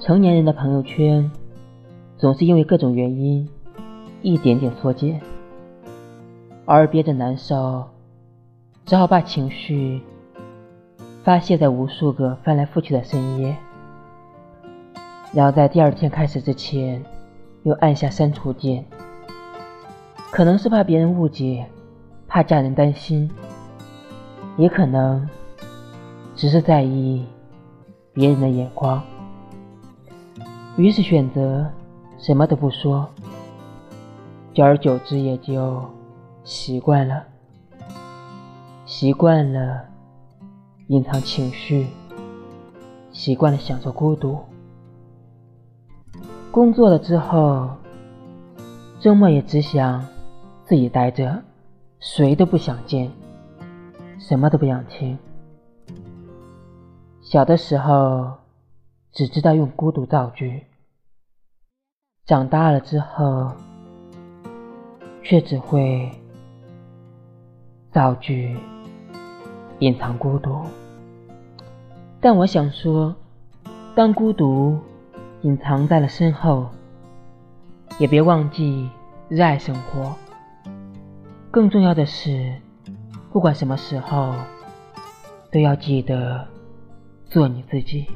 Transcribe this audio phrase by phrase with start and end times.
[0.00, 1.30] 成年人的朋友圈，
[2.18, 3.48] 总是因为各种原因，
[4.22, 5.20] 一点点缩减，
[6.66, 7.84] 偶尔憋着难受，
[8.84, 10.00] 只好把情绪
[11.22, 13.56] 发泄在无数个翻来覆去的深夜，
[15.32, 17.02] 然后在第二天开始之前，
[17.62, 18.84] 又按下删除键。
[20.30, 21.64] 可能是怕别人误解，
[22.26, 23.30] 怕家人担心，
[24.56, 25.26] 也可能
[26.34, 27.24] 只是在意
[28.14, 29.02] 别人的眼光。
[30.76, 31.70] 于是选择
[32.16, 33.08] 什么都不说，
[34.54, 35.84] 久而久之也就
[36.44, 37.24] 习惯了，
[38.86, 39.84] 习惯了
[40.86, 41.86] 隐藏情绪，
[43.12, 44.38] 习惯了享受孤独。
[46.50, 47.68] 工作了之后，
[49.00, 50.06] 周末也只想
[50.64, 51.42] 自己待着，
[51.98, 53.10] 谁都不想见，
[54.20, 55.18] 什么都不想听。
[57.24, 58.32] 小的时候。
[59.16, 60.60] 只知道用孤独造句，
[62.26, 63.52] 长大了之后，
[65.22, 66.10] 却只会
[67.92, 68.56] 造句
[69.78, 70.64] 隐藏孤独。
[72.20, 73.14] 但我想说，
[73.94, 74.76] 当孤独
[75.42, 76.68] 隐藏在了身后，
[78.00, 78.90] 也别忘记
[79.28, 80.12] 热爱生活。
[81.52, 82.52] 更重要的是，
[83.32, 84.34] 不管什么时候，
[85.52, 86.44] 都要记得
[87.34, 88.06] 做你自己。